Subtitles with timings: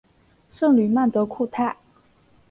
[0.49, 1.77] 圣吕曼德库泰。